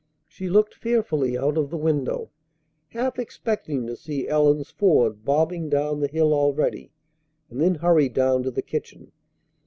She 0.27 0.49
looked 0.49 0.73
fearfully 0.73 1.37
out 1.37 1.57
of 1.59 1.69
the 1.69 1.77
window, 1.77 2.31
half 2.89 3.19
expecting 3.19 3.85
to 3.85 3.95
see 3.95 4.27
Ellen's 4.27 4.71
Ford 4.71 5.23
bobbing 5.23 5.69
down 5.69 5.99
the 5.99 6.07
hill 6.07 6.33
already, 6.33 6.91
and 7.51 7.61
then 7.61 7.75
hurried 7.75 8.13
down 8.15 8.41
to 8.41 8.49
the 8.49 8.63
kitchen. 8.63 9.11